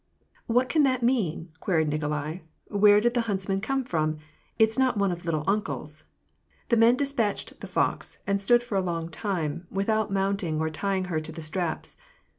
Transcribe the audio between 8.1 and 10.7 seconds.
and stood for a long time, with out mounting